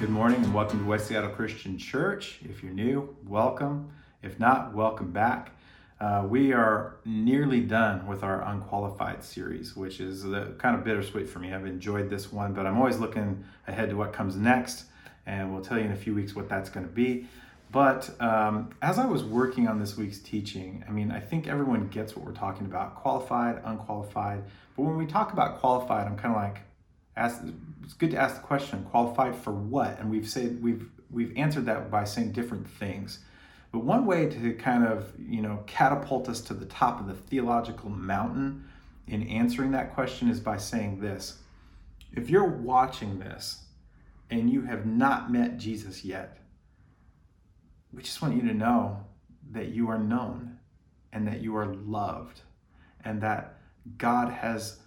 [0.00, 2.38] Good morning and welcome to West Seattle Christian Church.
[2.48, 3.90] If you're new, welcome.
[4.22, 5.50] If not, welcome back.
[6.00, 11.28] Uh, we are nearly done with our unqualified series, which is a, kind of bittersweet
[11.28, 11.52] for me.
[11.52, 14.84] I've enjoyed this one, but I'm always looking ahead to what comes next,
[15.26, 17.26] and we'll tell you in a few weeks what that's going to be.
[17.72, 21.88] But um, as I was working on this week's teaching, I mean, I think everyone
[21.88, 24.44] gets what we're talking about qualified, unqualified.
[24.76, 26.60] But when we talk about qualified, I'm kind of like,
[27.16, 27.42] ask,
[27.82, 29.98] it's good to ask the question qualified for what?
[29.98, 33.20] And we've said, we've, we've answered that by saying different things.
[33.72, 37.14] But one way to kind of, you know, catapult us to the top of the
[37.14, 38.64] theological mountain
[39.06, 41.38] in answering that question is by saying this.
[42.12, 43.64] If you're watching this
[44.30, 46.38] and you have not met Jesus yet,
[47.92, 49.04] we just want you to know
[49.50, 50.58] that you are known
[51.12, 52.42] and that you are loved
[53.04, 53.58] and that
[53.96, 54.78] God has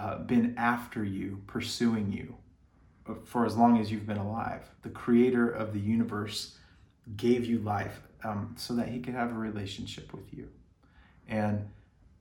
[0.00, 2.34] uh, been after you, pursuing you
[3.24, 4.62] for as long as you've been alive.
[4.82, 6.56] The creator of the universe
[7.16, 10.48] gave you life um, so that he could have a relationship with you.
[11.28, 11.68] And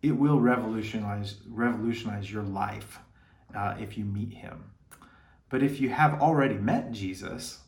[0.01, 2.99] it will revolutionize, revolutionize your life
[3.55, 4.63] uh, if you meet him.
[5.49, 7.59] But if you have already met Jesus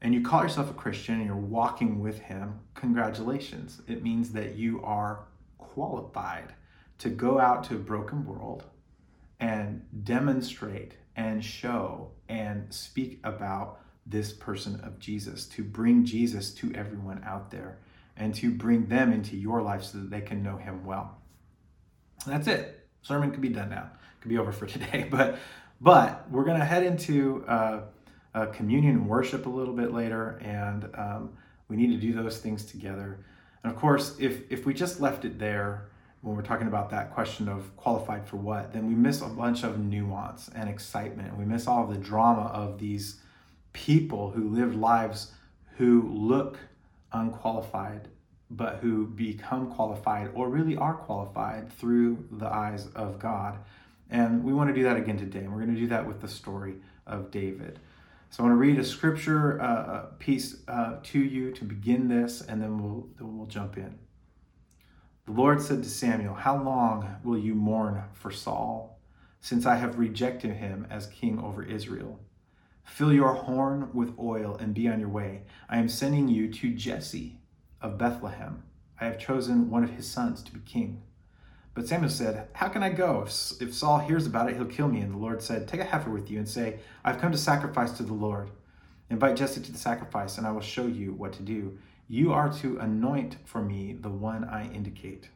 [0.00, 3.82] and you call yourself a Christian and you're walking with him, congratulations.
[3.88, 5.24] It means that you are
[5.58, 6.54] qualified
[6.98, 8.64] to go out to a broken world
[9.40, 16.72] and demonstrate and show and speak about this person of Jesus, to bring Jesus to
[16.74, 17.78] everyone out there
[18.16, 21.18] and to bring them into your life so that they can know him well.
[22.26, 22.86] That's it.
[23.02, 23.90] Sermon could be done now.
[24.20, 25.38] Could be over for today, but
[25.80, 27.80] but we're to head into uh,
[28.34, 31.30] uh, communion and worship a little bit later, and um,
[31.68, 33.24] we need to do those things together.
[33.62, 35.89] And of course, if if we just left it there
[36.22, 39.62] when we're talking about that question of qualified for what, then we miss a bunch
[39.62, 41.36] of nuance and excitement.
[41.38, 43.20] We miss all the drama of these
[43.72, 45.32] people who live lives
[45.76, 46.58] who look
[47.12, 48.08] unqualified,
[48.50, 53.58] but who become qualified or really are qualified through the eyes of God.
[54.10, 55.38] And we want to do that again today.
[55.38, 56.74] And we're going to do that with the story
[57.06, 57.78] of David.
[58.28, 62.42] So I want to read a scripture uh, piece uh, to you to begin this,
[62.42, 63.98] and then we'll, then we'll jump in.
[65.26, 68.98] The Lord said to Samuel, How long will you mourn for Saul,
[69.40, 72.18] since I have rejected him as king over Israel?
[72.84, 75.42] Fill your horn with oil and be on your way.
[75.68, 77.38] I am sending you to Jesse
[77.80, 78.64] of Bethlehem.
[79.00, 81.02] I have chosen one of his sons to be king.
[81.74, 83.22] But Samuel said, How can I go?
[83.22, 85.00] If Saul hears about it, he'll kill me.
[85.00, 87.92] And the Lord said, Take a heifer with you and say, I've come to sacrifice
[87.92, 88.50] to the Lord.
[89.08, 91.78] Invite Jesse to the sacrifice, and I will show you what to do.
[92.12, 95.28] You are to anoint for me the one I indicate.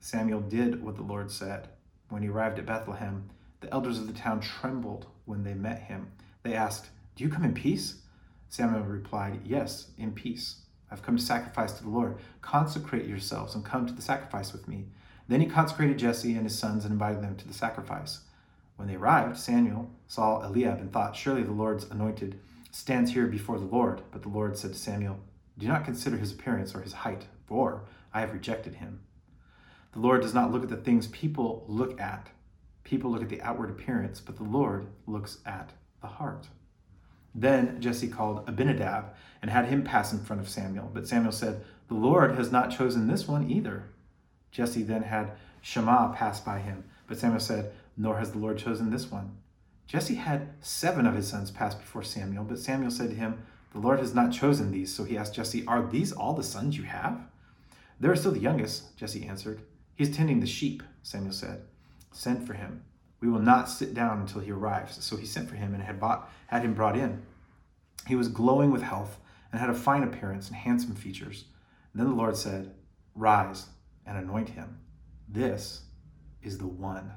[0.00, 1.68] Samuel did what the Lord said.
[2.08, 3.30] When he arrived at Bethlehem,
[3.60, 6.10] the elders of the town trembled when they met him.
[6.42, 8.00] They asked, Do you come in peace?
[8.48, 10.62] Samuel replied, Yes, in peace.
[10.90, 12.16] I've come to sacrifice to the Lord.
[12.42, 14.86] Consecrate yourselves and come to the sacrifice with me.
[15.28, 18.22] Then he consecrated Jesse and his sons and invited them to the sacrifice.
[18.74, 22.40] When they arrived, Samuel saw Eliab and thought, Surely the Lord's anointed
[22.72, 24.02] stands here before the Lord.
[24.10, 25.20] But the Lord said to Samuel,
[25.58, 27.82] do not consider his appearance or his height, for
[28.14, 29.00] I have rejected him.
[29.92, 32.28] The Lord does not look at the things people look at.
[32.84, 36.46] People look at the outward appearance, but the Lord looks at the heart.
[37.34, 40.90] Then Jesse called Abinadab and had him pass in front of Samuel.
[40.92, 43.84] But Samuel said, The Lord has not chosen this one either.
[44.50, 46.84] Jesse then had Shammah pass by him.
[47.06, 49.36] But Samuel said, Nor has the Lord chosen this one.
[49.86, 52.44] Jesse had seven of his sons pass before Samuel.
[52.44, 53.42] But Samuel said to him,
[53.72, 54.94] the Lord has not chosen these.
[54.94, 57.20] So he asked Jesse, Are these all the sons you have?
[58.00, 59.60] They are still the youngest, Jesse answered.
[59.94, 61.62] He is tending the sheep, Samuel said.
[62.12, 62.84] Send for him.
[63.20, 65.02] We will not sit down until he arrives.
[65.04, 67.22] So he sent for him and had, bought, had him brought in.
[68.06, 69.18] He was glowing with health
[69.50, 71.44] and had a fine appearance and handsome features.
[71.92, 72.74] And then the Lord said,
[73.14, 73.66] Rise
[74.06, 74.78] and anoint him.
[75.28, 75.82] This
[76.42, 77.12] is the one.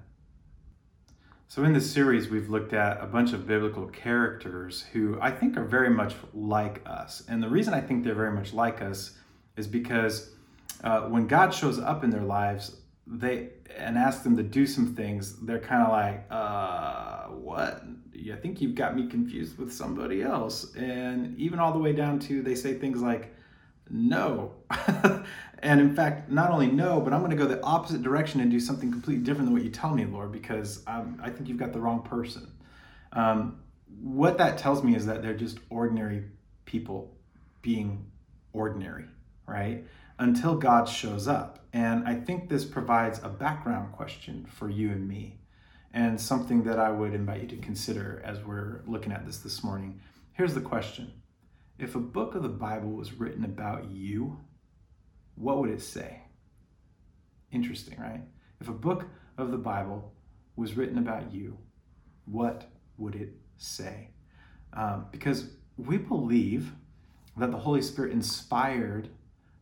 [1.52, 5.58] So, in this series, we've looked at a bunch of biblical characters who I think
[5.58, 7.24] are very much like us.
[7.28, 9.18] And the reason I think they're very much like us
[9.58, 10.30] is because
[10.86, 14.96] uh, when God shows up in their lives, they and ask them to do some
[14.96, 17.84] things, they're kind of like, uh, what?
[18.16, 20.74] I think you've got me confused with somebody else.
[20.76, 23.36] And even all the way down to they say things like,
[23.92, 24.54] no.
[25.60, 28.50] and in fact, not only no, but I'm going to go the opposite direction and
[28.50, 31.58] do something completely different than what you tell me, Lord, because um, I think you've
[31.58, 32.52] got the wrong person.
[33.14, 33.60] Um,
[34.02, 36.24] what that tells me is that they're just ordinary
[36.66, 37.14] people
[37.62, 38.06] being
[38.54, 39.06] ordinary,
[39.46, 39.84] right?
[40.20, 41.60] Until God shows up.
[41.74, 45.40] And I think this provides a background question for you and me,
[45.94, 49.64] and something that I would invite you to consider as we're looking at this this
[49.64, 50.00] morning.
[50.34, 51.12] here's the question
[51.82, 54.40] If a book of the Bible was written about you,
[55.34, 56.22] what would it say?
[57.52, 58.22] Interesting, right?
[58.60, 59.08] If a book
[59.40, 60.14] of the Bible
[60.56, 61.58] was written about you,
[62.26, 62.70] what
[63.00, 64.12] would it say?
[64.74, 66.72] Um, because we believe
[67.36, 69.10] that the Holy Spirit inspired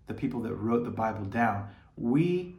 [0.08, 1.70] the people that wrote the Bible down.
[1.96, 2.58] We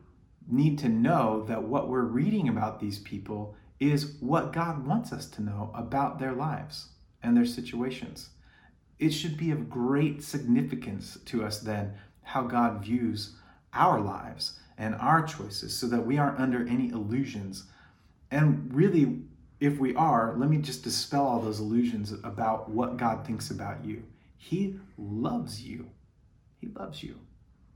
[0.50, 5.26] need to know that what we're reading about these people is what God wants us
[5.26, 6.92] to know about their lives
[7.22, 8.30] and their situations.
[9.00, 13.34] It should be of great significance to us then how God views
[13.72, 17.64] our lives and our choices so that we aren't under any illusions.
[18.30, 19.22] And really,
[19.58, 23.82] if we are, let me just dispel all those illusions about what God thinks about
[23.84, 24.02] you.
[24.36, 25.88] He loves you.
[26.60, 27.18] He loves you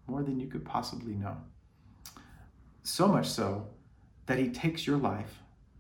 [0.07, 1.39] more than you could possibly know.
[2.83, 3.67] So much so
[4.27, 5.39] that He takes your life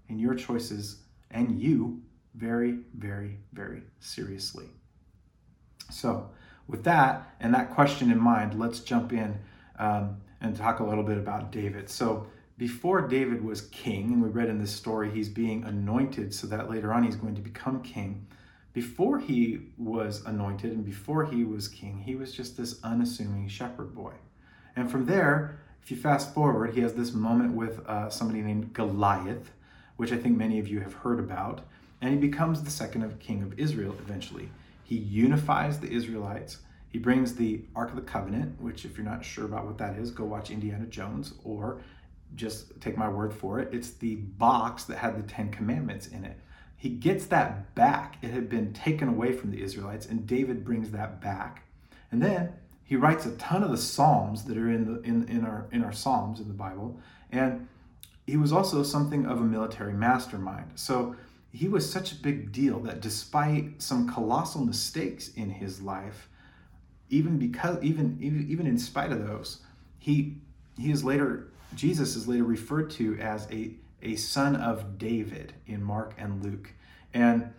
[0.08, 2.00] and your choices and you
[2.34, 4.70] very, very, very seriously.
[5.90, 6.30] So,
[6.66, 9.38] with that and that question in mind, let's jump in
[9.78, 11.88] um, and talk a little bit about David.
[11.90, 12.26] So,
[12.56, 16.70] before David was king, and we read in this story he's being anointed so that
[16.70, 18.26] later on he's going to become king.
[18.72, 23.94] Before he was anointed and before he was king, he was just this unassuming shepherd
[23.94, 24.12] boy.
[24.76, 28.72] And from there, if you fast forward, he has this moment with uh, somebody named
[28.72, 29.52] Goliath,
[29.96, 31.60] which I think many of you have heard about,
[32.00, 34.48] and he becomes the second of king of Israel eventually.
[34.84, 36.58] He unifies the Israelites.
[36.90, 39.96] He brings the Ark of the Covenant, which, if you're not sure about what that
[39.96, 41.80] is, go watch Indiana Jones or
[42.36, 43.72] just take my word for it.
[43.72, 46.38] It's the box that had the Ten Commandments in it.
[46.76, 48.18] He gets that back.
[48.22, 51.64] It had been taken away from the Israelites, and David brings that back.
[52.12, 52.52] And then
[52.84, 55.82] he writes a ton of the Psalms that are in the in, in our in
[55.82, 57.00] our Psalms in the Bible.
[57.32, 57.66] And
[58.26, 60.72] he was also something of a military mastermind.
[60.74, 61.16] So
[61.54, 66.28] he was such a big deal that despite some colossal mistakes in his life,
[67.08, 69.60] even because even even, even in spite of those,
[69.98, 70.38] he
[70.76, 75.82] he is later Jesus is later referred to as a, a son of David in
[75.82, 76.72] Mark and Luke.
[77.12, 77.50] And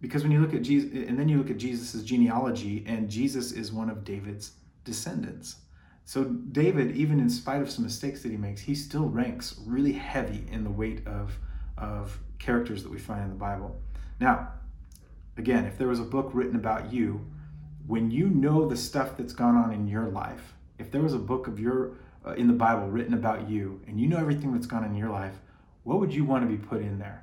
[0.00, 3.52] because when you look at Jesus, and then you look at Jesus' genealogy, and Jesus
[3.52, 4.52] is one of David's
[4.84, 5.56] descendants.
[6.04, 9.92] So David, even in spite of some mistakes that he makes, he still ranks really
[9.92, 11.38] heavy in the weight of,
[11.76, 13.80] of characters that we find in the Bible.
[14.20, 14.48] Now,
[15.36, 17.24] again, if there was a book written about you,
[17.86, 21.18] when you know the stuff that's gone on in your life, if there was a
[21.18, 21.92] book of your
[22.26, 24.96] uh, in the Bible written about you and you know everything that's gone on in
[24.96, 25.34] your life,
[25.84, 27.22] what would you want to be put in there?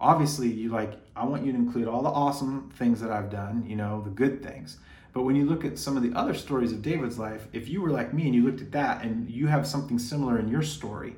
[0.00, 3.64] Obviously, you like, I want you to include all the awesome things that I've done,
[3.66, 4.78] you know, the good things.
[5.12, 7.82] But when you look at some of the other stories of David's life, if you
[7.82, 10.62] were like me and you looked at that and you have something similar in your
[10.62, 11.16] story,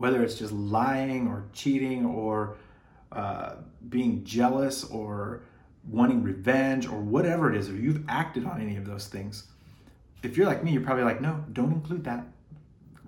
[0.00, 2.56] whether it's just lying or cheating or
[3.12, 3.56] uh,
[3.90, 5.42] being jealous or
[5.86, 9.48] wanting revenge or whatever it is, if you've acted on any of those things,
[10.22, 12.24] if you're like me, you're probably like, no, don't include that.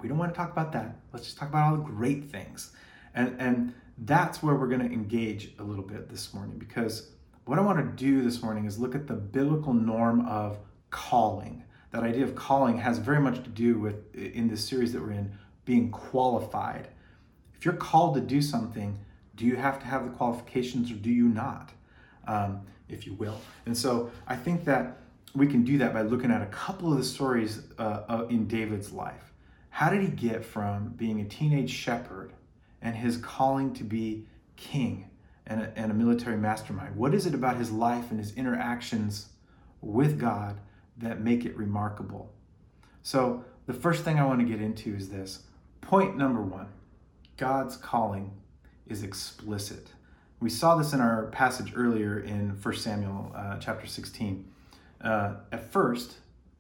[0.03, 0.97] We don't want to talk about that.
[1.15, 2.73] Let's just talk about all the great things.
[3.15, 7.09] And, and that's where we're going to engage a little bit this morning because
[7.47, 10.59] what I want to do this morning is look at the biblical norm of
[10.91, 11.65] calling.
[11.93, 15.13] That idea of calling has very much to do with, in this series that we're
[15.13, 15.33] in,
[15.65, 16.89] being qualified.
[17.55, 18.99] If you're called to do something,
[19.37, 21.71] do you have to have the qualifications or do you not?
[22.27, 23.41] Um, if you will.
[23.67, 24.99] And so I think that
[25.35, 28.93] we can do that by looking at a couple of the stories uh, in David's
[28.93, 29.33] life.
[29.71, 32.33] How did he get from being a teenage shepherd
[32.83, 34.27] and his calling to be
[34.57, 35.09] king
[35.47, 36.95] and a, and a military mastermind?
[36.95, 39.31] What is it about his life and his interactions
[39.81, 40.61] with God
[40.99, 42.33] that make it remarkable?
[43.03, 45.45] So, the first thing I want to get into is this.
[45.83, 46.69] Point number one
[47.37, 48.33] God's calling
[48.87, 49.89] is explicit.
[50.41, 54.53] We saw this in our passage earlier in 1 Samuel uh, chapter 16
[55.03, 56.17] uh, at first,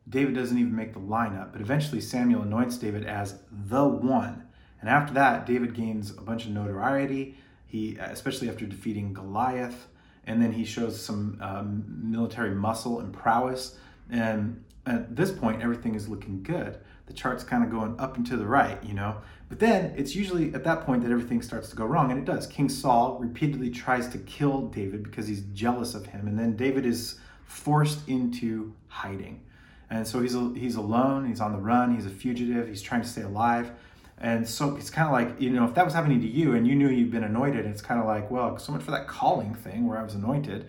[0.09, 4.45] David doesn't even make the lineup, but eventually Samuel anoints David as the one.
[4.81, 7.37] And after that, David gains a bunch of notoriety.
[7.67, 9.87] He, especially after defeating Goliath,
[10.27, 13.77] and then he shows some um, military muscle and prowess.
[14.11, 16.79] And at this point, everything is looking good.
[17.13, 19.19] The chart's kind of going up and to the right, you know.
[19.49, 22.25] But then it's usually at that point that everything starts to go wrong, and it
[22.25, 22.47] does.
[22.47, 26.87] King Saul repeatedly tries to kill David because he's jealous of him, and then David
[26.87, 29.43] is forced into hiding.
[29.91, 33.09] And so he's, he's alone, he's on the run, he's a fugitive, he's trying to
[33.09, 33.71] stay alive.
[34.17, 36.67] And so it's kind of like, you know, if that was happening to you and
[36.67, 39.55] you knew you'd been anointed, it's kind of like, well, so much for that calling
[39.55, 40.67] thing where I was anointed.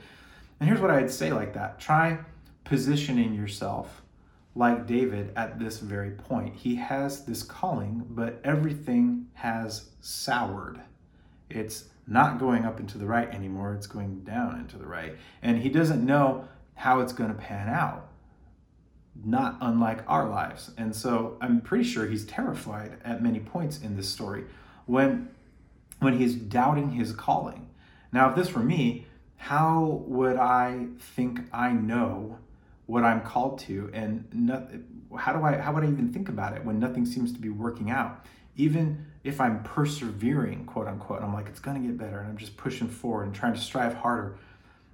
[0.60, 2.20] And here's what I'd say like that try
[2.66, 4.03] positioning yourself
[4.56, 6.56] like David at this very point.
[6.56, 10.80] He has this calling, but everything has soured.
[11.50, 15.16] It's not going up into the right anymore, it's going down into the right.
[15.42, 18.08] And he doesn't know how it's going to pan out,
[19.24, 20.72] not unlike our lives.
[20.78, 24.46] And so I'm pretty sure he's terrified at many points in this story
[24.86, 25.30] when,
[26.00, 27.70] when he's doubting his calling.
[28.12, 29.08] Now, if this were me,
[29.38, 32.38] how would I think I know
[32.86, 33.90] what I'm called to?
[33.94, 34.50] And
[35.18, 37.50] how do I how would I even think about it when nothing seems to be
[37.50, 38.26] working out?
[38.56, 42.58] Even if I'm persevering, quote unquote, I'm like, it's gonna get better, and I'm just
[42.58, 44.38] pushing forward and trying to strive harder.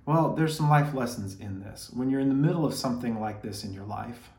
[0.06, 1.92] Well, there's some life lessons in this.
[1.94, 4.30] When you're in the middle of something like this in your life,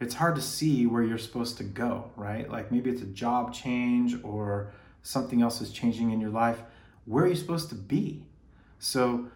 [0.00, 2.50] it's hard to see where you're supposed to go, right?
[2.50, 4.72] Like maybe it's a job change or
[5.02, 6.62] something else is changing in your life.
[7.04, 8.24] Where are you supposed to be?
[8.78, 9.28] So,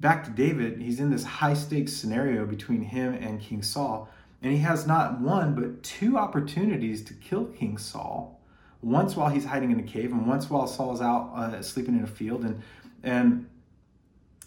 [0.00, 4.08] back to David, he's in this high stakes scenario between him and King Saul,
[4.42, 8.40] and he has not one but two opportunities to kill King Saul.
[8.82, 12.02] Once while he's hiding in a cave, and once while Saul's out uh, sleeping in
[12.02, 12.44] a field.
[12.44, 12.62] And
[13.02, 13.46] and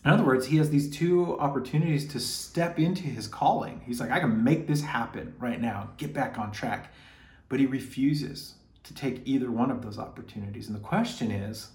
[0.04, 3.82] in other words, he has these two opportunities to step into his calling.
[3.86, 6.92] He's like, I can make this happen right now, get back on track.
[7.48, 10.68] But he refuses to take either one of those opportunities.
[10.68, 11.70] And the question is,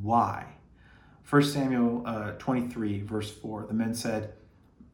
[0.00, 0.46] why?
[1.28, 4.34] 1 Samuel uh, 23, verse 4, the men said,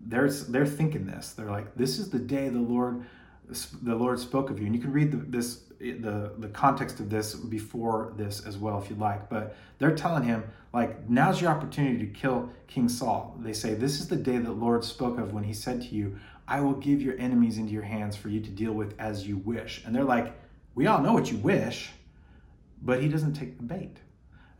[0.01, 1.33] they're, they're thinking this.
[1.33, 3.05] They're like, this is the day the Lord
[3.83, 4.67] the Lord spoke of you.
[4.67, 8.81] And you can read the, this the the context of this before this as well
[8.81, 9.29] if you'd like.
[9.29, 13.37] But they're telling him like, now's your opportunity to kill King Saul.
[13.41, 16.19] They say, this is the day that Lord spoke of when he said to you,
[16.47, 19.39] I will give your enemies into your hands for you to deal with as you
[19.39, 19.83] wish.
[19.85, 20.39] And they're like,
[20.75, 21.91] we all know what you wish,
[22.83, 23.97] but he doesn't take the bait.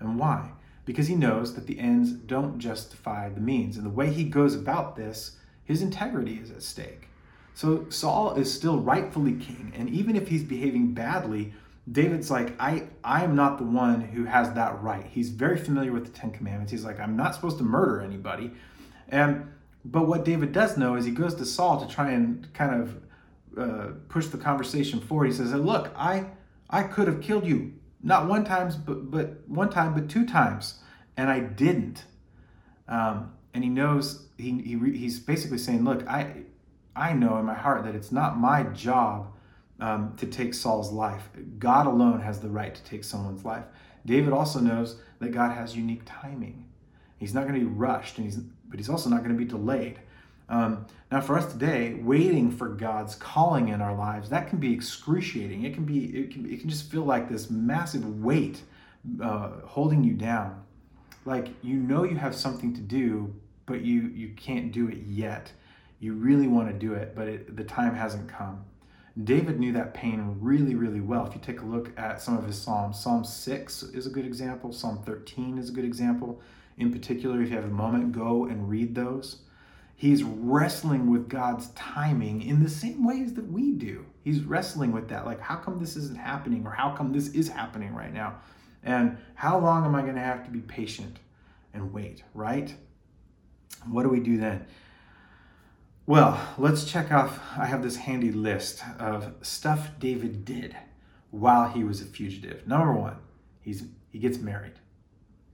[0.01, 0.51] And why?
[0.89, 3.77] Because he knows that the ends don't justify the means.
[3.77, 7.09] And the way he goes about this, his integrity is at stake.
[7.53, 11.53] So Saul is still rightfully king, and even if he's behaving badly,
[11.93, 15.05] David's like, I, I am not the one who has that right.
[15.05, 16.73] He's very familiar with the Ten Commandments.
[16.73, 18.53] He's like, I'm not supposed to murder anybody.
[19.11, 19.53] And
[19.85, 22.97] but what David does know is he goes to Saul to try and kind of
[23.59, 25.27] uh, push the conversation forward.
[25.27, 26.31] He says, Look, I
[26.71, 30.81] I could have killed you not one times, but but one time, but two times,
[31.17, 32.05] and I didn't.
[32.87, 36.45] Um, and he knows he, he he's basically saying, look, I
[36.95, 39.33] I know in my heart that it's not my job
[39.81, 41.29] um, to take Saul's life.
[41.59, 43.65] God alone has the right to take someone's life.
[44.07, 46.67] David also knows that God has unique timing.
[47.19, 49.45] He's not going to be rushed, and he's but he's also not going to be
[49.45, 49.99] delayed.
[50.49, 54.73] Um, now, for us today, waiting for God's calling in our lives that can be
[54.73, 55.65] excruciating.
[55.65, 58.63] It can be it can it can just feel like this massive weight
[59.23, 60.63] uh, holding you down.
[61.25, 63.35] Like you know you have something to do,
[63.67, 65.53] but you you can't do it yet.
[66.01, 68.65] You really want to do it, but it, the time hasn't come.
[69.25, 71.27] David knew that pain really, really well.
[71.27, 74.25] If you take a look at some of his Psalms, Psalm 6 is a good
[74.25, 76.41] example, Psalm 13 is a good example.
[76.77, 79.39] In particular, if you have a moment, go and read those.
[79.99, 84.07] He's wrestling with God's timing in the same ways that we do.
[84.23, 85.27] He's wrestling with that.
[85.27, 86.65] Like, how come this isn't happening?
[86.65, 88.39] Or how come this is happening right now?
[88.85, 91.19] And how long am I going to have to be patient
[91.75, 92.73] and wait, right?
[93.89, 94.67] What do we do then?
[96.07, 97.41] Well, let's check off.
[97.57, 100.77] I have this handy list of stuff David did
[101.33, 102.69] while he was a fugitive.
[102.69, 103.17] Number one,
[103.63, 104.75] he's he gets married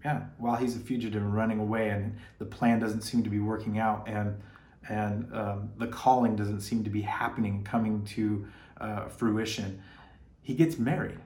[0.04, 3.40] yeah, while he's a fugitive and running away, and the plan doesn't seem to be
[3.40, 4.40] working out, and
[4.88, 8.46] and um, the calling doesn't seem to be happening, coming to
[8.78, 9.82] uh, fruition,
[10.42, 11.18] he gets married.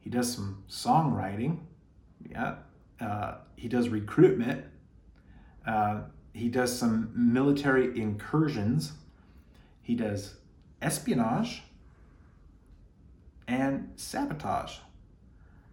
[0.00, 1.58] He does some songwriting,
[2.30, 2.54] yeah.
[3.00, 4.64] Uh, he does recruitment.
[5.66, 6.00] Uh,
[6.32, 8.92] he does some military incursions.
[9.82, 10.36] He does
[10.80, 11.62] espionage
[13.46, 14.78] and sabotage.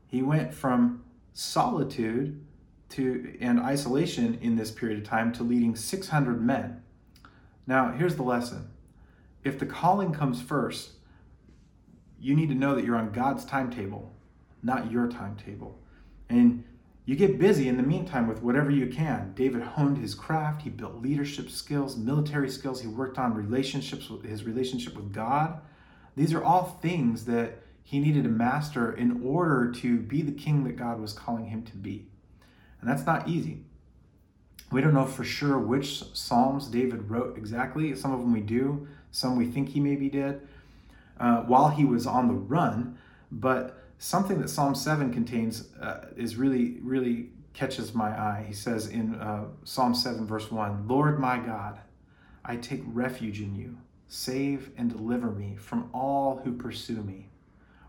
[0.08, 2.46] He went from solitude
[2.90, 6.82] to and isolation in this period of time to leading 600 men.
[7.66, 8.70] Now, here's the lesson.
[9.44, 10.92] If the calling comes first,
[12.20, 14.14] you need to know that you're on God's timetable,
[14.62, 15.80] not your timetable.
[16.30, 16.64] And
[17.06, 19.34] you get busy in the meantime with whatever you can.
[19.34, 24.24] David honed his craft, he built leadership skills, military skills, he worked on relationships with
[24.24, 25.60] his relationship with God.
[26.16, 30.64] These are all things that he needed a master in order to be the king
[30.64, 32.08] that God was calling him to be.
[32.82, 33.64] And that's not easy.
[34.72, 37.96] We don't know for sure which Psalms David wrote exactly.
[37.96, 40.42] Some of them we do, some we think he maybe did
[41.20, 42.98] uh, while he was on the run.
[43.32, 48.46] But something that Psalm 7 contains uh, is really, really catches my eye.
[48.48, 51.80] He says in uh, Psalm 7, verse 1 Lord my God,
[52.44, 53.78] I take refuge in you.
[54.08, 57.30] Save and deliver me from all who pursue me.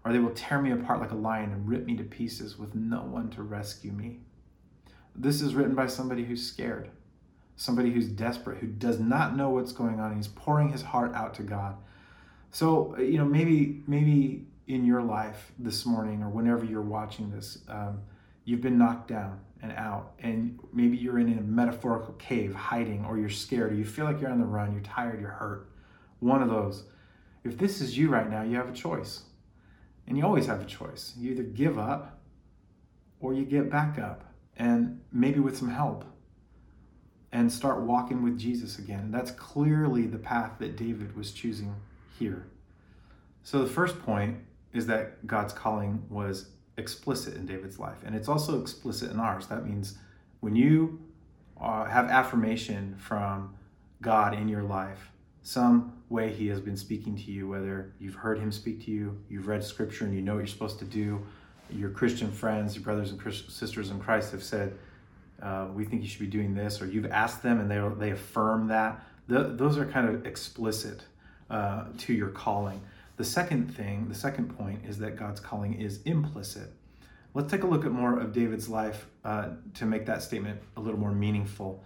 [0.04, 2.74] Or they will tear me apart like a lion and rip me to pieces with
[2.74, 4.20] no one to rescue me.
[5.16, 6.90] This is written by somebody who's scared,
[7.56, 10.14] somebody who's desperate, who does not know what's going on.
[10.14, 11.76] He's pouring his heart out to God.
[12.50, 17.58] So, you know, maybe, maybe in your life this morning or whenever you're watching this,
[17.68, 18.00] um,
[18.44, 23.18] you've been knocked down and out, and maybe you're in a metaphorical cave hiding, or
[23.18, 25.70] you're scared, or you feel like you're on the run, you're tired, you're hurt.
[26.20, 26.84] One of those.
[27.44, 29.22] If this is you right now, you have a choice.
[30.06, 31.14] And you always have a choice.
[31.18, 32.20] You either give up
[33.20, 34.24] or you get back up,
[34.56, 36.04] and maybe with some help,
[37.32, 39.10] and start walking with Jesus again.
[39.10, 41.74] That's clearly the path that David was choosing
[42.18, 42.46] here.
[43.42, 44.38] So the first point
[44.72, 49.46] is that God's calling was explicit in David's life, and it's also explicit in ours.
[49.46, 49.98] That means
[50.40, 51.00] when you
[51.60, 53.54] uh, have affirmation from
[54.02, 55.10] God in your life,
[55.44, 59.16] some way He has been speaking to you, whether you've heard Him speak to you,
[59.28, 61.24] you've read Scripture, and you know what you're supposed to do.
[61.70, 64.76] Your Christian friends, your brothers and sisters in Christ have said,
[65.42, 68.10] uh, "We think you should be doing this," or you've asked them and they they
[68.10, 69.04] affirm that.
[69.28, 71.02] Those are kind of explicit
[71.50, 72.80] uh, to your calling.
[73.16, 76.72] The second thing, the second point, is that God's calling is implicit.
[77.34, 80.80] Let's take a look at more of David's life uh, to make that statement a
[80.80, 81.84] little more meaningful.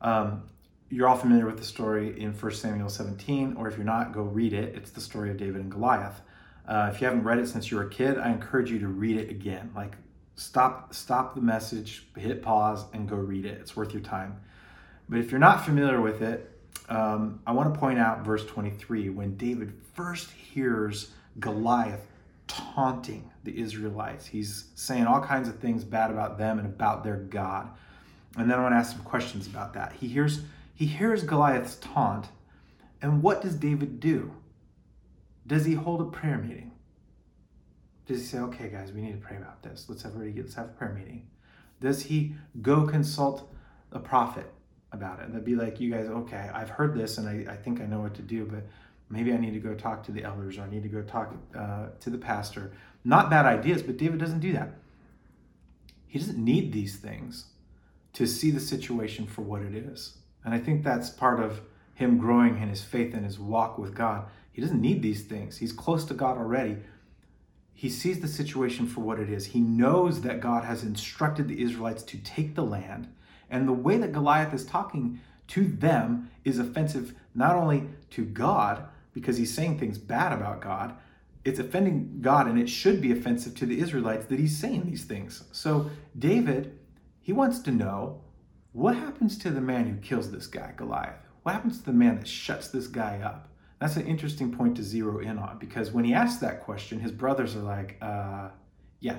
[0.00, 0.44] Um,
[0.92, 4.20] you're all familiar with the story in 1 Samuel 17, or if you're not, go
[4.20, 4.74] read it.
[4.76, 6.20] It's the story of David and Goliath.
[6.68, 8.88] Uh, if you haven't read it since you were a kid, I encourage you to
[8.88, 9.72] read it again.
[9.74, 9.96] Like,
[10.36, 13.58] stop, stop the message, hit pause, and go read it.
[13.58, 14.38] It's worth your time.
[15.08, 16.50] But if you're not familiar with it,
[16.90, 22.06] um, I want to point out verse 23 when David first hears Goliath
[22.48, 24.26] taunting the Israelites.
[24.26, 27.70] He's saying all kinds of things bad about them and about their God.
[28.36, 29.94] And then I want to ask some questions about that.
[29.94, 30.42] He hears
[30.82, 32.26] he hears Goliath's taunt,
[33.00, 34.32] and what does David do?
[35.46, 36.72] Does he hold a prayer meeting?
[38.06, 39.86] Does he say, "Okay, guys, we need to pray about this.
[39.88, 41.28] Let's have let's have a prayer meeting"?
[41.80, 43.48] Does he go consult
[43.92, 44.52] a prophet?
[44.92, 45.26] about it.
[45.26, 47.86] And they'd be like, you guys, okay, I've heard this and I, I think I
[47.86, 48.64] know what to do, but
[49.08, 51.34] maybe I need to go talk to the elders or I need to go talk
[51.56, 52.72] uh, to the pastor.
[53.04, 54.74] Not bad ideas, but David doesn't do that.
[56.06, 57.46] He doesn't need these things
[58.12, 60.18] to see the situation for what it is.
[60.44, 61.60] And I think that's part of
[61.94, 64.26] him growing in his faith and his walk with God.
[64.52, 65.58] He doesn't need these things.
[65.58, 66.78] He's close to God already.
[67.74, 69.46] He sees the situation for what it is.
[69.46, 73.08] He knows that God has instructed the Israelites to take the land
[73.52, 78.86] and the way that Goliath is talking to them is offensive not only to God,
[79.12, 80.96] because he's saying things bad about God,
[81.44, 85.04] it's offending God, and it should be offensive to the Israelites that he's saying these
[85.04, 85.44] things.
[85.52, 86.78] So, David,
[87.20, 88.22] he wants to know
[88.72, 91.26] what happens to the man who kills this guy, Goliath?
[91.42, 93.48] What happens to the man that shuts this guy up?
[93.78, 97.12] That's an interesting point to zero in on because when he asks that question, his
[97.12, 98.48] brothers are like, uh,
[99.00, 99.18] Yeah,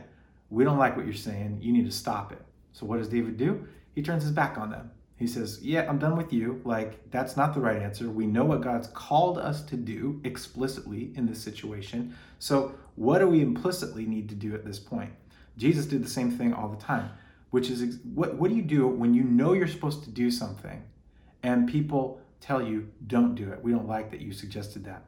[0.49, 1.59] we don't like what you're saying.
[1.61, 2.41] You need to stop it.
[2.71, 3.67] So, what does David do?
[3.93, 4.91] he turns his back on them.
[5.15, 6.61] He says, Yeah, I'm done with you.
[6.65, 8.09] Like, that's not the right answer.
[8.09, 12.15] We know what God's called us to do explicitly in this situation.
[12.39, 15.11] So, what do we implicitly need to do at this point?
[15.57, 17.11] Jesus did the same thing all the time,
[17.53, 20.83] which is what, what do you do when you know you're supposed to do something
[21.43, 23.61] and people tell you, don't do it?
[23.61, 25.05] We don't like that you suggested that.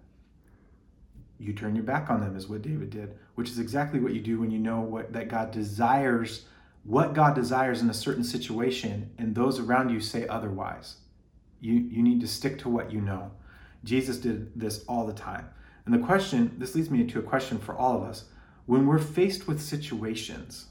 [1.39, 4.21] You turn your back on them, is what David did, which is exactly what you
[4.21, 6.45] do when you know what that God desires
[6.84, 10.97] what God desires in a certain situation and those around you say otherwise.
[11.62, 13.31] You, you need to stick to what you know.
[13.84, 15.49] Jesus did this all the time.
[15.86, 18.25] And the question, this leads me to a question for all of us.
[18.67, 20.67] When we're faced with situations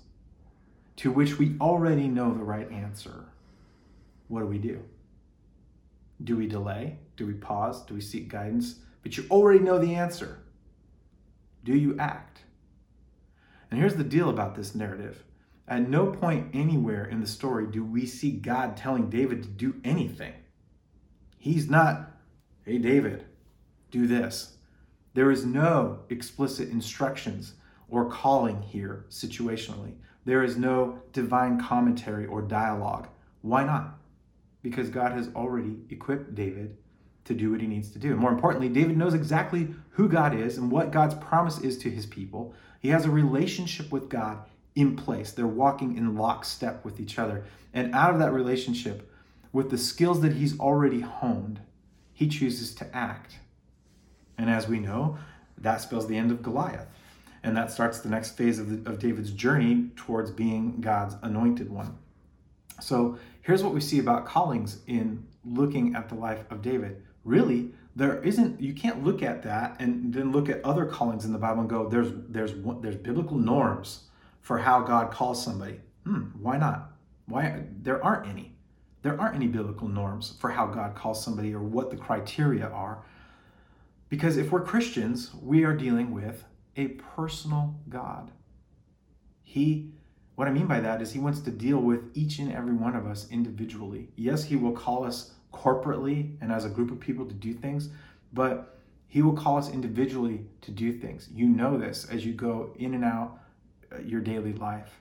[0.97, 3.27] to which we already know the right answer,
[4.29, 4.83] what do we do?
[6.23, 6.99] Do we delay?
[7.17, 7.83] Do we pause?
[7.85, 8.77] Do we seek guidance?
[9.03, 10.39] But you already know the answer.
[11.65, 12.41] Do you act?
[13.71, 15.25] And here's the deal about this narrative
[15.67, 19.81] at no point anywhere in the story do we see God telling David to do
[19.83, 20.35] anything.
[21.39, 22.11] He's not,
[22.65, 23.25] hey, David,
[23.91, 24.57] do this.
[25.15, 27.55] There is no explicit instructions
[27.89, 29.95] or calling here situationally.
[30.25, 33.09] There is no divine commentary or dialogue.
[33.43, 33.99] Why not?
[34.63, 36.77] Because God has already equipped David
[37.25, 38.17] to do what he needs to do.
[38.17, 42.07] More importantly, David knows exactly who God is and what God's promise is to his
[42.07, 42.55] people.
[42.81, 45.33] He has a relationship with God in place.
[45.33, 47.45] They're walking in lockstep with each other.
[47.73, 49.11] And out of that relationship,
[49.53, 51.61] with the skills that he's already honed,
[52.13, 53.37] he chooses to act.
[54.37, 55.19] And as we know,
[55.59, 56.87] that spells the end of Goliath.
[57.45, 61.71] And that starts the next phase of, the, of David's journey towards being God's anointed
[61.71, 61.97] one.
[62.81, 67.03] So here's what we see about callings in looking at the life of David.
[67.23, 71.33] Really, there isn't you can't look at that and then look at other callings in
[71.33, 74.05] the bible and go there's there's there's biblical norms
[74.41, 76.93] for how god calls somebody hmm, why not
[77.27, 78.53] why there aren't any
[79.03, 83.05] there aren't any biblical norms for how god calls somebody or what the criteria are
[84.09, 86.45] because if we're christians we are dealing with
[86.77, 88.31] a personal god
[89.43, 89.91] he
[90.35, 92.97] what i mean by that is he wants to deal with each and every one
[92.97, 97.25] of us individually yes he will call us corporately and as a group of people
[97.25, 97.89] to do things,
[98.33, 101.29] but He will call us individually to do things.
[101.33, 103.39] You know this as you go in and out
[103.93, 105.01] uh, your daily life.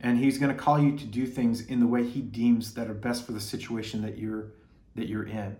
[0.00, 2.88] And He's going to call you to do things in the way He deems that
[2.88, 4.52] are best for the situation that you're
[4.96, 5.56] that you're in.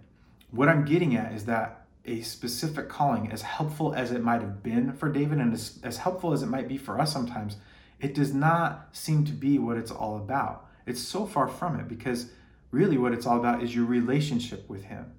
[0.50, 4.62] What I'm getting at is that a specific calling, as helpful as it might have
[4.62, 7.56] been for David and as, as helpful as it might be for us sometimes,
[8.00, 10.66] it does not seem to be what it's all about.
[10.86, 12.30] It's so far from it because
[12.70, 15.12] really what it's all about is your relationship with Him.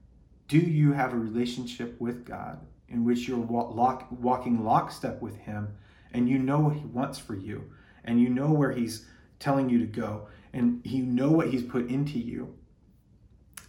[0.48, 5.76] Do you have a relationship with God in which you're walk, walking lockstep with Him
[6.14, 7.72] and you know what He wants for you
[8.04, 9.06] and you know where He's
[9.40, 12.56] telling you to go and you know what He's put into you?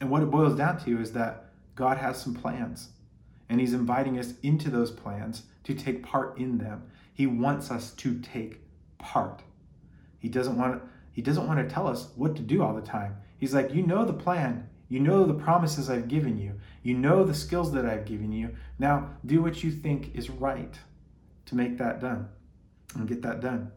[0.01, 2.89] And what it boils down to is that God has some plans
[3.53, 6.85] and He's inviting us into those plans to take part in them.
[7.13, 8.61] He wants us to take
[8.97, 9.43] part.
[10.19, 13.17] He doesn't want he doesn't want to tell us what to do all the time.
[13.37, 14.71] He's like, You know the plan.
[14.89, 16.59] You know the promises I've given you.
[16.83, 18.57] You know the skills that I've given you.
[18.79, 20.79] Now do what you think is right
[21.45, 22.31] to make that done
[22.95, 23.71] and get that done.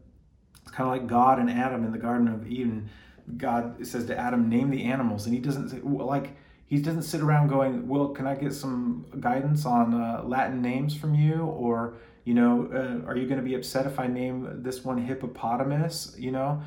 [0.62, 2.90] It's kind of like God and Adam in the Garden of Eden.
[3.36, 5.26] God says to Adam, Name the animals.
[5.26, 9.06] And he doesn't say, like, he doesn't sit around going, Well, can I get some
[9.19, 11.43] guidance on uh, Latin names from you?
[11.43, 14.97] Or, you know, uh, are you going to be upset if I name this one
[14.97, 16.15] hippopotamus?
[16.17, 16.62] You know,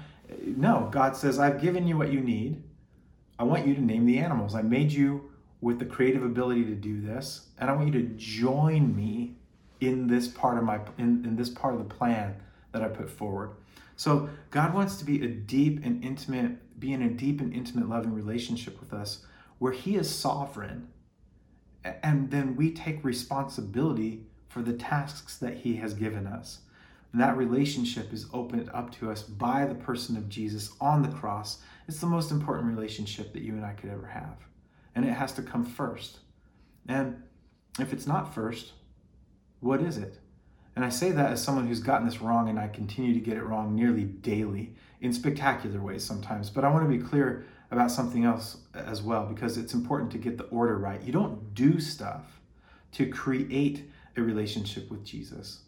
[0.44, 2.62] no, God says, I've given you what you need.
[3.38, 4.54] I want you to name the animals.
[4.54, 5.30] I made you
[5.60, 9.36] with the creative ability to do this, and I want you to join me
[9.80, 12.36] in this part of my in, in this part of the plan
[12.72, 13.52] that I put forward.
[13.96, 17.88] So God wants to be a deep and intimate, be in a deep and intimate
[17.88, 19.24] loving relationship with us
[19.58, 20.88] where He is sovereign.
[21.84, 26.60] And then we take responsibility for the tasks that He has given us.
[27.12, 31.08] And that relationship is opened up to us by the person of Jesus on the
[31.08, 34.36] cross it's the most important relationship that you and I could ever have.
[34.94, 36.18] And it has to come first.
[36.86, 37.22] And
[37.80, 38.72] if it's not first,
[39.60, 40.18] what is it?
[40.76, 43.38] And I say that as someone who's gotten this wrong, and I continue to get
[43.38, 46.50] it wrong nearly daily in spectacular ways sometimes.
[46.50, 50.18] But I want to be clear about something else as well, because it's important to
[50.18, 51.02] get the order right.
[51.02, 52.40] You don't do stuff
[52.92, 55.60] to create a relationship with Jesus,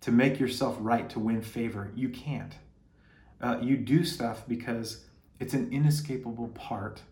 [0.00, 1.90] to make yourself right, to win favor.
[1.94, 2.54] You can't.
[3.40, 5.04] Uh, you do stuff because
[5.40, 7.02] it's an inescapable part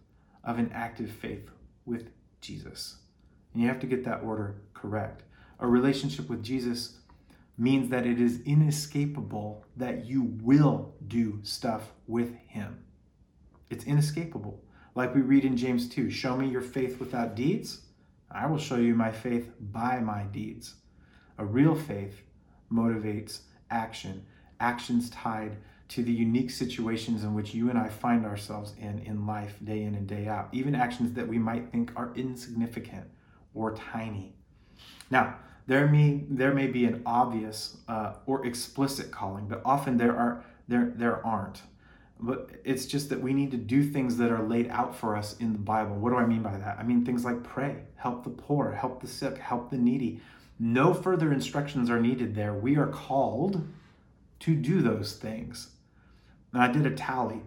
[0.44, 1.50] of an active faith
[1.84, 2.96] with Jesus.
[3.52, 5.22] And you have to get that order correct.
[5.58, 6.98] A relationship with Jesus
[7.58, 12.84] means that it is inescapable that you will do stuff with Him.
[13.72, 14.62] It's inescapable.
[14.94, 17.80] Like we read in James 2 Show me your faith without deeds,
[18.30, 20.74] I will show you my faith by my deeds.
[21.38, 22.20] A real faith
[22.70, 24.26] motivates action,
[24.60, 25.56] actions tied
[25.88, 29.84] to the unique situations in which you and I find ourselves in in life day
[29.84, 33.06] in and day out, even actions that we might think are insignificant
[33.54, 34.36] or tiny.
[35.10, 40.14] Now, there may there may be an obvious uh, or explicit calling, but often there
[40.14, 41.62] are there there aren't.
[42.24, 45.36] But it's just that we need to do things that are laid out for us
[45.38, 45.96] in the Bible.
[45.96, 46.78] What do I mean by that?
[46.78, 50.20] I mean things like pray, help the poor, help the sick, help the needy.
[50.58, 52.54] No further instructions are needed there.
[52.54, 53.66] We are called
[54.40, 55.70] to do those things.
[56.52, 57.40] Now, I did a tally,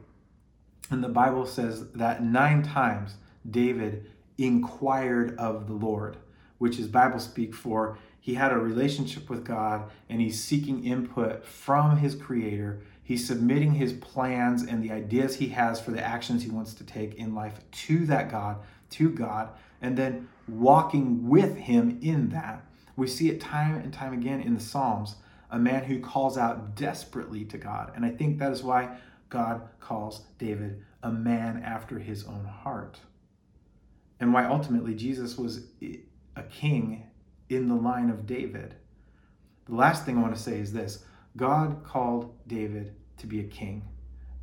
[0.89, 3.15] and the Bible says that nine times
[3.49, 6.17] David inquired of the Lord,
[6.57, 11.45] which is Bible speak for he had a relationship with God and he's seeking input
[11.45, 12.81] from his creator.
[13.05, 16.83] He's submitting his plans and the ideas he has for the actions he wants to
[16.83, 18.57] take in life to that God,
[18.89, 22.65] to God, and then walking with him in that.
[22.95, 25.17] We see it time and time again in the Psalms
[25.51, 27.91] a man who calls out desperately to God.
[27.95, 28.97] And I think that is why
[29.29, 32.97] God calls David a man after his own heart.
[34.19, 35.67] And why ultimately Jesus was
[36.35, 37.03] a king
[37.49, 38.73] in the line of David.
[39.67, 41.03] The last thing I want to say is this
[41.37, 43.87] God called David to be a king,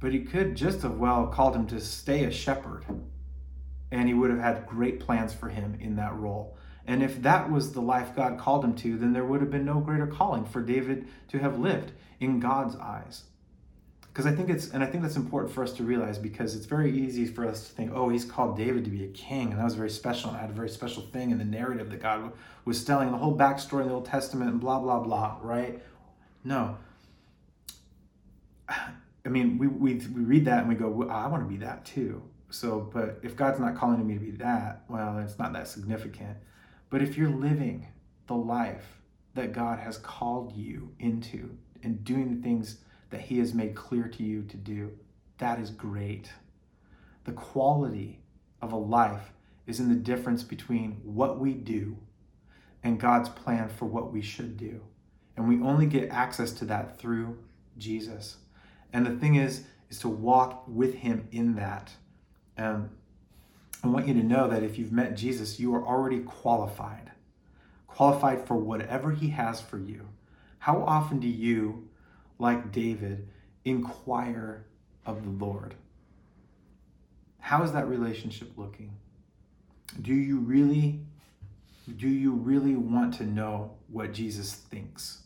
[0.00, 2.84] but he could just as well called him to stay a shepherd.
[3.90, 6.56] And he would have had great plans for him in that role.
[6.86, 9.64] And if that was the life God called him to, then there would have been
[9.64, 13.24] no greater calling for David to have lived in God's eyes.
[14.12, 16.66] because I think it's and I think that's important for us to realize because it's
[16.66, 19.58] very easy for us to think, oh, he's called David to be a king, and
[19.58, 22.32] that was very special, and had a very special thing in the narrative that God
[22.66, 25.82] was telling, the whole backstory in the Old Testament, and blah blah blah, right?
[26.44, 26.76] No.
[28.68, 31.58] I mean, we we we read that and we go, well, I want to be
[31.58, 32.22] that too.
[32.50, 36.36] So, but if God's not calling me to be that, well, it's not that significant.
[36.90, 37.86] But if you're living
[38.26, 38.98] the life
[39.34, 42.78] that God has called you into and doing the things
[43.10, 44.92] that He has made clear to you to do.
[45.38, 46.30] That is great.
[47.24, 48.20] The quality
[48.60, 49.32] of a life
[49.66, 51.96] is in the difference between what we do
[52.82, 54.80] and God's plan for what we should do.
[55.36, 57.38] And we only get access to that through
[57.78, 58.36] Jesus.
[58.92, 61.90] And the thing is, is to walk with Him in that.
[62.58, 62.90] Um,
[63.82, 67.10] I want you to know that if you've met Jesus, you are already qualified,
[67.86, 70.08] qualified for whatever He has for you.
[70.58, 71.88] How often do you
[72.42, 73.28] like David,
[73.64, 74.66] inquire
[75.06, 75.76] of the Lord.
[77.38, 78.92] How is that relationship looking?
[80.00, 81.00] Do you really
[81.96, 85.21] do you really want to know what Jesus thinks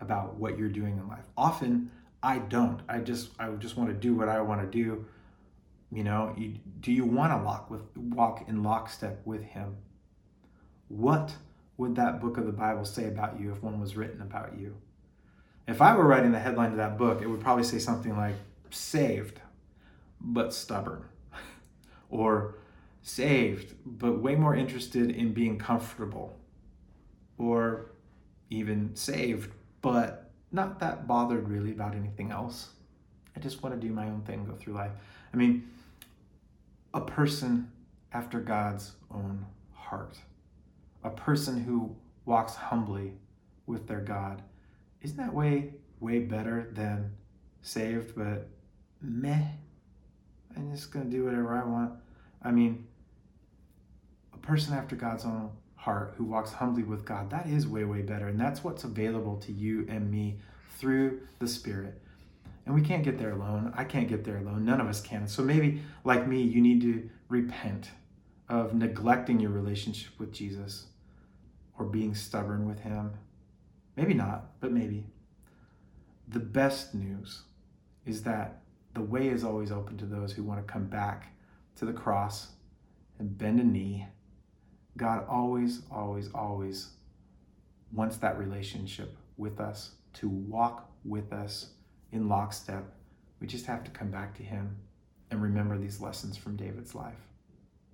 [0.00, 1.24] about what you're doing in life?
[1.36, 1.90] Often
[2.22, 2.80] I don't.
[2.88, 5.06] I just I just want to do what I want to do.
[5.92, 9.76] You know, you, do you want to walk with walk in lockstep with him?
[10.88, 11.34] What
[11.76, 14.76] would that book of the Bible say about you if one was written about you?
[15.66, 18.34] If I were writing the headline to that book, it would probably say something like
[18.70, 19.40] saved
[20.20, 21.04] but stubborn
[22.10, 22.56] or
[23.02, 26.38] saved but way more interested in being comfortable
[27.38, 27.92] or
[28.50, 29.50] even saved
[29.82, 32.70] but not that bothered really about anything else.
[33.36, 34.92] I just want to do my own thing, go through life.
[35.32, 35.68] I mean,
[36.92, 37.70] a person
[38.12, 40.18] after God's own heart,
[41.04, 43.12] a person who walks humbly
[43.66, 44.42] with their God
[45.02, 47.12] isn't that way way better than
[47.62, 48.48] saved but
[49.02, 49.46] meh
[50.56, 51.92] i'm just gonna do whatever i want
[52.42, 52.86] i mean
[54.32, 58.02] a person after god's own heart who walks humbly with god that is way way
[58.02, 58.28] better.
[58.28, 60.38] And that's what's available to you and me
[60.78, 62.00] through the spirit.
[62.66, 63.72] And we can't get there alone.
[63.74, 64.66] I can't get there alone.
[64.66, 65.26] None of us can.
[65.26, 67.90] So maybe like me you need to repent
[68.48, 70.86] of neglecting your relationship with jesus
[71.78, 73.12] or being stubborn with him.
[73.96, 75.06] Maybe not, but maybe.
[76.28, 77.42] The best news
[78.04, 78.60] is that
[78.94, 81.28] the way is always open to those who want to come back
[81.76, 82.48] to the cross
[83.18, 84.06] and bend a knee.
[85.00, 86.90] God always, always, always
[87.90, 91.70] wants that relationship with us, to walk with us
[92.12, 92.84] in lockstep.
[93.40, 94.76] We just have to come back to Him
[95.30, 97.29] and remember these lessons from David's life.